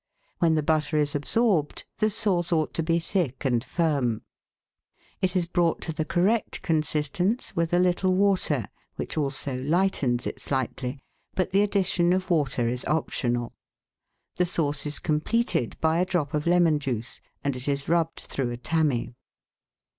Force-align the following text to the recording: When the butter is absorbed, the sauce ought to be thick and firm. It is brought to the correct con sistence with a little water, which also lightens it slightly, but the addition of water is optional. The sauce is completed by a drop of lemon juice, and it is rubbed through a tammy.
When 0.39 0.55
the 0.55 0.63
butter 0.63 0.97
is 0.97 1.13
absorbed, 1.13 1.85
the 1.99 2.09
sauce 2.09 2.51
ought 2.51 2.73
to 2.73 2.81
be 2.81 2.97
thick 2.97 3.45
and 3.45 3.63
firm. 3.63 4.23
It 5.21 5.35
is 5.35 5.45
brought 5.45 5.79
to 5.81 5.93
the 5.93 6.05
correct 6.05 6.63
con 6.63 6.81
sistence 6.81 7.55
with 7.55 7.71
a 7.71 7.77
little 7.77 8.15
water, 8.15 8.65
which 8.95 9.15
also 9.15 9.61
lightens 9.61 10.25
it 10.25 10.41
slightly, 10.41 11.03
but 11.35 11.51
the 11.51 11.61
addition 11.61 12.13
of 12.13 12.31
water 12.31 12.67
is 12.67 12.83
optional. 12.85 13.53
The 14.37 14.47
sauce 14.47 14.87
is 14.87 14.97
completed 14.97 15.77
by 15.81 15.99
a 15.99 16.05
drop 16.07 16.33
of 16.33 16.47
lemon 16.47 16.79
juice, 16.79 17.21
and 17.43 17.55
it 17.55 17.67
is 17.67 17.87
rubbed 17.87 18.21
through 18.21 18.49
a 18.49 18.57
tammy. 18.57 19.13